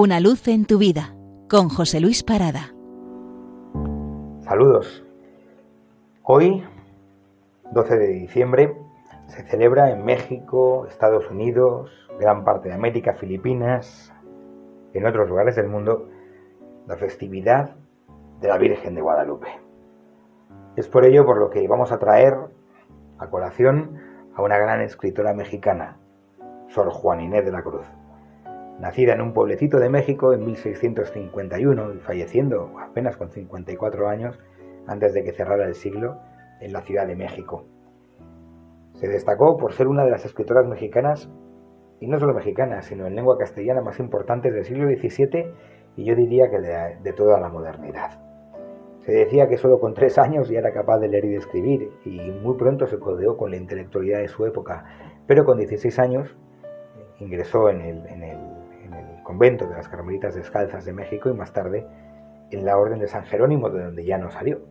Una 0.00 0.20
luz 0.20 0.46
en 0.46 0.64
tu 0.64 0.78
vida 0.78 1.12
con 1.50 1.68
José 1.68 1.98
Luis 1.98 2.22
Parada. 2.22 2.72
Saludos. 4.42 5.04
Hoy, 6.22 6.64
12 7.72 7.98
de 7.98 8.06
diciembre, 8.06 8.76
se 9.26 9.42
celebra 9.42 9.90
en 9.90 10.04
México, 10.04 10.86
Estados 10.86 11.28
Unidos, 11.28 11.90
gran 12.20 12.44
parte 12.44 12.68
de 12.68 12.76
América, 12.76 13.14
Filipinas, 13.14 14.12
en 14.94 15.04
otros 15.04 15.28
lugares 15.28 15.56
del 15.56 15.66
mundo, 15.66 16.08
la 16.86 16.96
festividad 16.96 17.74
de 18.40 18.46
la 18.46 18.56
Virgen 18.56 18.94
de 18.94 19.02
Guadalupe. 19.02 19.48
Es 20.76 20.86
por 20.86 21.06
ello 21.06 21.26
por 21.26 21.38
lo 21.38 21.50
que 21.50 21.66
vamos 21.66 21.90
a 21.90 21.98
traer 21.98 22.36
a 23.18 23.26
colación 23.30 23.98
a 24.36 24.42
una 24.42 24.58
gran 24.58 24.80
escritora 24.80 25.34
mexicana, 25.34 25.96
Sor 26.68 26.88
Juan 26.90 27.20
Inés 27.20 27.44
de 27.44 27.50
la 27.50 27.62
Cruz. 27.62 27.97
Nacida 28.78 29.14
en 29.14 29.20
un 29.20 29.32
pueblecito 29.32 29.80
de 29.80 29.88
México 29.88 30.32
en 30.32 30.44
1651 30.44 31.94
y 31.94 31.98
falleciendo 31.98 32.78
apenas 32.80 33.16
con 33.16 33.30
54 33.30 34.08
años 34.08 34.38
antes 34.86 35.14
de 35.14 35.24
que 35.24 35.32
cerrara 35.32 35.66
el 35.66 35.74
siglo 35.74 36.18
en 36.60 36.72
la 36.72 36.82
Ciudad 36.82 37.06
de 37.06 37.16
México. 37.16 37.64
Se 38.94 39.08
destacó 39.08 39.56
por 39.56 39.72
ser 39.72 39.88
una 39.88 40.04
de 40.04 40.10
las 40.10 40.24
escritoras 40.24 40.66
mexicanas, 40.66 41.28
y 42.00 42.06
no 42.06 42.18
solo 42.20 42.34
mexicanas, 42.34 42.86
sino 42.86 43.06
en 43.06 43.16
lengua 43.16 43.38
castellana 43.38 43.80
más 43.80 43.98
importantes 43.98 44.54
del 44.54 44.64
siglo 44.64 44.88
XVII 44.88 45.52
y 45.96 46.04
yo 46.04 46.14
diría 46.14 46.48
que 46.48 46.60
de, 46.60 47.12
toda 47.12 47.40
la 47.40 47.48
modernidad. 47.48 48.20
Se 49.00 49.10
decía 49.10 49.48
que 49.48 49.58
solo 49.58 49.80
con 49.80 49.94
tres 49.94 50.18
años 50.18 50.48
ya 50.48 50.60
era 50.60 50.72
capaz 50.72 50.98
de 50.98 51.08
leer 51.08 51.24
y 51.24 51.30
de 51.30 51.36
escribir, 51.36 51.90
y 52.04 52.30
muy 52.30 52.56
pronto 52.56 52.86
se 52.86 52.98
codeó 52.98 53.36
con 53.36 53.50
la 53.50 53.56
intelectualidad 53.56 54.20
de 54.20 54.28
su 54.28 54.46
época, 54.46 54.84
pero 55.26 55.44
con 55.44 55.58
16 55.58 55.98
años 55.98 56.36
ingresó 57.18 57.68
en 57.70 57.80
el, 57.80 58.02
convento 59.28 59.66
de 59.66 59.74
las 59.74 59.90
Carmelitas 59.90 60.34
Descalzas 60.34 60.86
de 60.86 60.94
México 60.94 61.28
y 61.28 61.34
más 61.34 61.52
tarde 61.52 61.86
en 62.50 62.64
la 62.64 62.78
Orden 62.78 62.98
de 62.98 63.08
San 63.08 63.24
Jerónimo, 63.24 63.68
de 63.68 63.84
donde 63.84 64.02
ya 64.02 64.16
no 64.16 64.30
salió. 64.30 64.62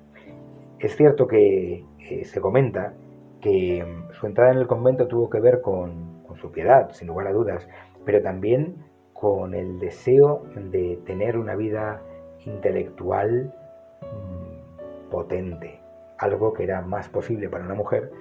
Es 0.79 0.95
cierto 0.95 1.27
que 1.27 1.85
eh, 1.99 2.25
se 2.25 2.41
comenta 2.41 2.95
que 3.39 3.85
mm, 3.85 4.13
su 4.13 4.25
entrada 4.25 4.51
en 4.53 4.57
el 4.57 4.65
convento 4.65 5.07
tuvo 5.07 5.29
que 5.29 5.39
ver 5.39 5.61
con, 5.61 6.17
su 6.41 6.51
piedad, 6.51 6.89
sin 6.91 7.07
lugar 7.07 7.27
a 7.27 7.33
dudas, 7.33 7.67
pero 8.03 8.21
también 8.21 8.83
con 9.13 9.53
el 9.53 9.79
deseo 9.79 10.43
de 10.55 10.99
tener 11.05 11.37
una 11.37 11.55
vida 11.55 12.01
intelectual 12.45 13.53
mm, 14.01 15.09
potente, 15.11 15.79
algo 16.17 16.53
que 16.53 16.63
era 16.63 16.81
más 16.81 17.09
posible 17.09 17.47
para 17.47 17.63
una 17.63 17.75
mujer 17.75 18.11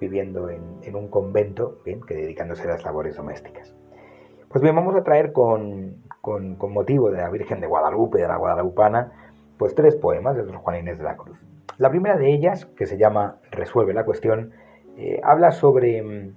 viviendo 0.00 0.50
en, 0.50 0.96
un 0.96 1.08
convento 1.08 1.80
bien, 1.84 2.00
que 2.00 2.14
dedicándose 2.14 2.64
a 2.64 2.72
las 2.72 2.84
labores 2.84 3.14
domésticas. 3.14 3.76
Pues 4.54 4.62
bien, 4.62 4.76
vamos 4.76 4.94
a 4.94 5.02
traer 5.02 5.32
con, 5.32 6.04
motivo 6.60 7.10
de 7.10 7.18
la 7.18 7.28
Virgen 7.28 7.60
de 7.60 7.66
Guadalupe, 7.66 8.18
de 8.18 8.28
la 8.28 8.36
Guadalupana, 8.36 9.10
pues 9.58 9.74
tres 9.74 9.96
poemas 9.96 10.36
de 10.36 10.44
Sor 10.44 10.58
Juan 10.58 10.78
Inés 10.78 10.96
de 10.96 11.02
la 11.02 11.16
Cruz. 11.16 11.36
La 11.76 11.90
primera 11.90 12.16
de 12.16 12.32
ellas, 12.32 12.64
que 12.64 12.86
se 12.86 12.96
llama 12.96 13.38
Resuelve 13.50 13.92
la 13.92 14.04
cuestión, 14.04 14.52
eh, 14.96 15.20
habla 15.24 15.50
sobre 15.50 16.00
mm, 16.00 16.36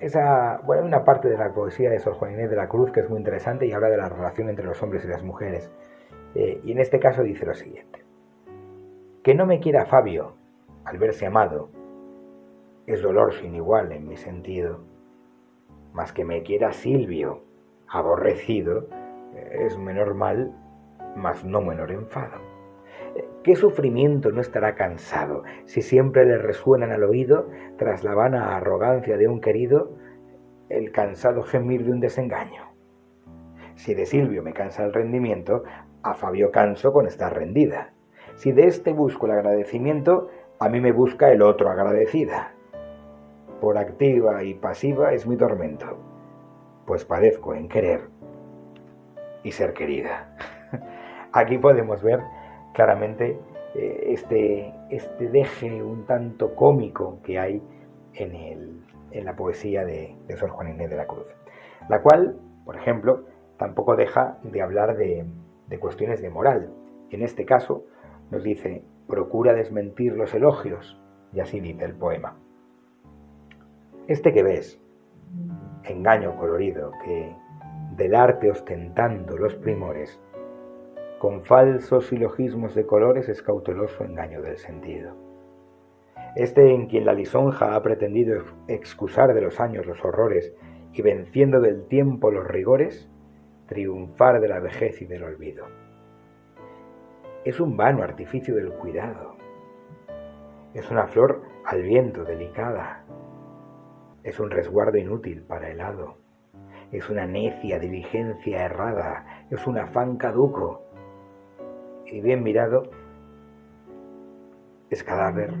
esa, 0.00 0.62
bueno, 0.66 0.84
una 0.84 1.04
parte 1.04 1.28
de 1.28 1.38
la 1.38 1.52
poesía 1.52 1.90
de 1.90 2.00
Sor 2.00 2.14
Juan 2.14 2.32
Inés 2.32 2.50
de 2.50 2.56
la 2.56 2.66
Cruz 2.66 2.90
que 2.90 2.98
es 2.98 3.08
muy 3.08 3.18
interesante 3.18 3.66
y 3.66 3.72
habla 3.72 3.88
de 3.88 3.98
la 3.98 4.08
relación 4.08 4.48
entre 4.48 4.64
los 4.64 4.82
hombres 4.82 5.04
y 5.04 5.08
las 5.08 5.22
mujeres. 5.22 5.70
Eh, 6.34 6.60
y 6.64 6.72
en 6.72 6.80
este 6.80 6.98
caso 6.98 7.22
dice 7.22 7.46
lo 7.46 7.54
siguiente. 7.54 8.04
Que 9.22 9.36
no 9.36 9.46
me 9.46 9.60
quiera 9.60 9.86
Fabio 9.86 10.34
al 10.84 10.98
verse 10.98 11.24
amado, 11.24 11.68
es 12.88 13.00
dolor 13.00 13.32
sin 13.32 13.54
igual 13.54 13.92
en 13.92 14.08
mi 14.08 14.16
sentido. 14.16 14.80
Mas 15.94 16.12
que 16.12 16.24
me 16.24 16.42
quiera 16.42 16.72
Silvio, 16.72 17.44
aborrecido, 17.88 18.88
es 19.52 19.78
menor 19.78 20.14
mal, 20.14 20.52
mas 21.14 21.44
no 21.44 21.60
menor 21.60 21.92
enfado. 21.92 22.40
¿Qué 23.44 23.54
sufrimiento 23.54 24.32
no 24.32 24.40
estará 24.40 24.74
cansado 24.74 25.44
si 25.66 25.82
siempre 25.82 26.24
le 26.24 26.38
resuenan 26.38 26.90
al 26.90 27.04
oído, 27.04 27.48
tras 27.78 28.02
la 28.02 28.14
vana 28.14 28.56
arrogancia 28.56 29.16
de 29.16 29.28
un 29.28 29.40
querido, 29.40 29.96
el 30.68 30.90
cansado 30.90 31.44
gemir 31.44 31.84
de 31.84 31.92
un 31.92 32.00
desengaño? 32.00 32.72
Si 33.76 33.94
de 33.94 34.04
Silvio 34.04 34.42
me 34.42 34.52
cansa 34.52 34.84
el 34.84 34.92
rendimiento, 34.92 35.62
a 36.02 36.14
Fabio 36.14 36.50
canso 36.50 36.92
con 36.92 37.06
estar 37.06 37.32
rendida. 37.32 37.92
Si 38.34 38.50
de 38.50 38.66
este 38.66 38.92
busco 38.92 39.26
el 39.26 39.32
agradecimiento, 39.32 40.28
a 40.58 40.68
mí 40.68 40.80
me 40.80 40.90
busca 40.90 41.30
el 41.30 41.40
otro 41.40 41.70
agradecida 41.70 42.53
por 43.60 43.78
activa 43.78 44.42
y 44.44 44.54
pasiva 44.54 45.12
es 45.12 45.26
mi 45.26 45.36
tormento, 45.36 45.98
pues 46.86 47.04
padezco 47.04 47.54
en 47.54 47.68
querer 47.68 48.02
y 49.42 49.52
ser 49.52 49.72
querida. 49.72 50.36
Aquí 51.32 51.58
podemos 51.58 52.02
ver 52.02 52.20
claramente 52.72 53.38
eh, 53.74 54.04
este, 54.08 54.72
este 54.90 55.28
deje 55.28 55.82
un 55.82 56.06
tanto 56.06 56.54
cómico 56.54 57.20
que 57.22 57.38
hay 57.38 57.62
en, 58.14 58.34
el, 58.34 58.82
en 59.10 59.24
la 59.24 59.36
poesía 59.36 59.84
de, 59.84 60.16
de 60.26 60.36
Sor 60.36 60.50
Juan 60.50 60.70
Inés 60.70 60.90
de 60.90 60.96
la 60.96 61.06
Cruz, 61.06 61.26
la 61.88 62.02
cual, 62.02 62.38
por 62.64 62.76
ejemplo, 62.76 63.24
tampoco 63.58 63.96
deja 63.96 64.38
de 64.42 64.62
hablar 64.62 64.96
de 64.96 65.26
cuestiones 65.80 66.22
de 66.22 66.30
moral. 66.30 66.72
En 67.10 67.22
este 67.22 67.44
caso, 67.44 67.84
nos 68.30 68.42
dice, 68.42 68.84
procura 69.06 69.52
desmentir 69.52 70.12
los 70.14 70.34
elogios, 70.34 71.00
y 71.32 71.40
así 71.40 71.60
dice 71.60 71.84
el 71.84 71.94
poema. 71.94 72.36
Este 74.06 74.34
que 74.34 74.42
ves, 74.42 74.78
engaño 75.82 76.36
colorido 76.36 76.92
que, 77.02 77.34
del 77.96 78.14
arte 78.14 78.50
ostentando 78.50 79.38
los 79.38 79.54
primores, 79.54 80.20
con 81.18 81.42
falsos 81.42 82.08
silogismos 82.08 82.74
de 82.74 82.84
colores 82.84 83.30
es 83.30 83.40
cauteloso 83.40 84.04
engaño 84.04 84.42
del 84.42 84.58
sentido. 84.58 85.14
Este 86.36 86.74
en 86.74 86.86
quien 86.86 87.06
la 87.06 87.14
lisonja 87.14 87.74
ha 87.74 87.82
pretendido 87.82 88.42
excusar 88.68 89.32
de 89.32 89.40
los 89.40 89.58
años 89.58 89.86
los 89.86 90.04
horrores 90.04 90.54
y 90.92 91.00
venciendo 91.00 91.62
del 91.62 91.86
tiempo 91.86 92.30
los 92.30 92.46
rigores, 92.46 93.08
triunfar 93.68 94.42
de 94.42 94.48
la 94.48 94.60
vejez 94.60 95.00
y 95.00 95.06
del 95.06 95.24
olvido. 95.24 95.64
Es 97.46 97.58
un 97.58 97.78
vano 97.78 98.02
artificio 98.02 98.54
del 98.54 98.70
cuidado. 98.74 99.36
Es 100.74 100.90
una 100.90 101.06
flor 101.06 101.40
al 101.64 101.82
viento 101.82 102.24
delicada, 102.24 103.06
es 104.24 104.40
un 104.40 104.50
resguardo 104.50 104.96
inútil 104.96 105.42
para 105.42 105.70
el 105.70 105.80
hado. 105.80 106.16
Es 106.90 107.10
una 107.10 107.26
necia 107.26 107.78
diligencia 107.78 108.64
errada. 108.64 109.46
Es 109.50 109.66
un 109.66 109.78
afán 109.78 110.16
caduco. 110.16 110.82
Y 112.06 112.20
bien 112.20 112.42
mirado, 112.42 112.90
es 114.90 115.02
cadáver, 115.02 115.52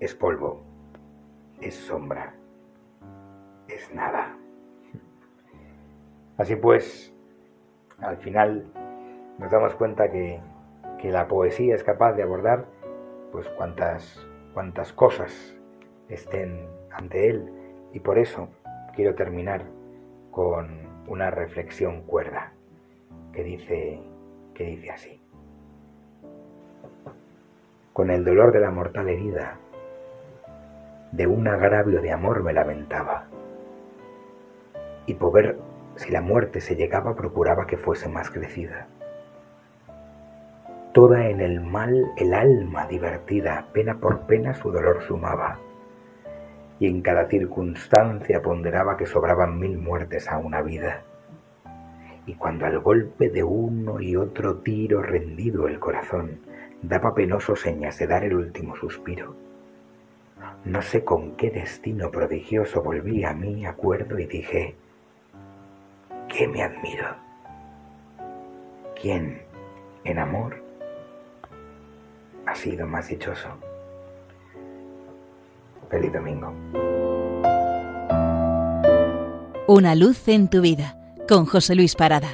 es 0.00 0.14
polvo, 0.14 0.62
es 1.60 1.74
sombra, 1.74 2.34
es 3.68 3.92
nada. 3.94 4.36
Así 6.36 6.54
pues, 6.54 7.12
al 7.98 8.18
final 8.18 8.70
nos 9.38 9.50
damos 9.50 9.74
cuenta 9.74 10.10
que, 10.10 10.40
que 10.98 11.10
la 11.10 11.26
poesía 11.26 11.74
es 11.74 11.82
capaz 11.82 12.12
de 12.12 12.22
abordar 12.22 12.66
pues 13.32 13.48
cuantas, 13.50 14.24
cuantas 14.54 14.92
cosas 14.92 15.57
estén 16.08 16.68
ante 16.90 17.30
Él. 17.30 17.52
Y 17.92 18.00
por 18.00 18.18
eso 18.18 18.48
quiero 18.94 19.14
terminar 19.14 19.64
con 20.30 20.88
una 21.06 21.30
reflexión 21.30 22.02
cuerda 22.02 22.52
que 23.32 23.42
dice, 23.42 24.00
que 24.54 24.64
dice 24.64 24.90
así. 24.90 25.20
Con 27.92 28.10
el 28.10 28.24
dolor 28.24 28.52
de 28.52 28.60
la 28.60 28.70
mortal 28.70 29.08
herida, 29.08 29.58
de 31.12 31.26
un 31.26 31.48
agravio 31.48 32.00
de 32.00 32.12
amor 32.12 32.42
me 32.42 32.52
lamentaba. 32.52 33.26
Y 35.06 35.14
por 35.14 35.32
ver 35.32 35.58
si 35.96 36.12
la 36.12 36.20
muerte 36.20 36.60
se 36.60 36.76
llegaba 36.76 37.16
procuraba 37.16 37.66
que 37.66 37.78
fuese 37.78 38.08
más 38.08 38.30
crecida. 38.30 38.86
Toda 40.92 41.28
en 41.28 41.40
el 41.40 41.60
mal 41.60 42.12
el 42.16 42.34
alma 42.34 42.86
divertida, 42.86 43.66
pena 43.72 43.98
por 43.98 44.20
pena 44.20 44.54
su 44.54 44.70
dolor 44.70 45.02
sumaba 45.02 45.58
y 46.80 46.86
en 46.86 47.02
cada 47.02 47.26
circunstancia 47.26 48.40
ponderaba 48.40 48.96
que 48.96 49.06
sobraban 49.06 49.58
mil 49.58 49.78
muertes 49.78 50.28
a 50.28 50.38
una 50.38 50.62
vida. 50.62 51.02
Y 52.26 52.34
cuando 52.34 52.66
al 52.66 52.78
golpe 52.78 53.30
de 53.30 53.42
uno 53.42 54.00
y 54.00 54.16
otro 54.16 54.58
tiro 54.58 55.02
rendido 55.02 55.66
el 55.66 55.78
corazón 55.78 56.40
daba 56.82 57.14
penoso 57.14 57.56
señas 57.56 57.98
de 57.98 58.06
dar 58.06 58.24
el 58.24 58.34
último 58.34 58.76
suspiro, 58.76 59.34
no 60.64 60.82
sé 60.82 61.04
con 61.04 61.36
qué 61.36 61.50
destino 61.50 62.10
prodigioso 62.10 62.82
volví 62.82 63.24
a 63.24 63.32
mí 63.32 63.66
acuerdo 63.66 64.18
y 64.18 64.26
dije, 64.26 64.76
¿qué 66.28 66.46
me 66.46 66.62
admiro? 66.62 67.16
¿Quién 69.00 69.42
en 70.04 70.18
amor 70.18 70.62
ha 72.46 72.54
sido 72.54 72.86
más 72.86 73.08
dichoso? 73.08 73.67
Feliz 75.90 76.12
domingo. 76.12 76.52
Una 79.66 79.94
luz 79.94 80.28
en 80.28 80.48
tu 80.48 80.60
vida 80.60 80.96
con 81.28 81.46
José 81.46 81.74
Luis 81.74 81.94
Parada. 81.94 82.28